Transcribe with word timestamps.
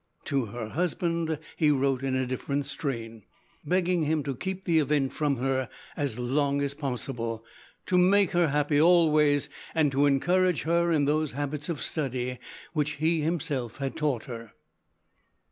To 0.25 0.45
her 0.45 0.69
husband 0.69 1.37
he 1.55 1.69
wrote 1.69 2.01
in 2.03 2.15
a 2.15 2.25
different 2.25 2.65
strain, 2.65 3.21
begging 3.63 4.01
him 4.01 4.23
to 4.23 4.35
keep 4.35 4.65
the 4.65 4.79
event 4.79 5.13
from 5.13 5.35
her 5.37 5.69
as 5.95 6.17
long 6.17 6.59
as 6.63 6.73
possible, 6.73 7.45
to 7.85 7.99
make 7.99 8.31
her 8.31 8.47
happy 8.47 8.81
always, 8.81 9.47
and 9.75 9.91
to 9.91 10.07
encourage 10.07 10.63
her 10.63 10.91
in 10.91 11.05
those 11.05 11.33
habits 11.33 11.69
of 11.69 11.83
study 11.83 12.39
which 12.73 12.93
he 12.93 13.21
himself 13.21 13.77
had 13.77 13.95
taught 13.95 14.23
her. 14.25 14.53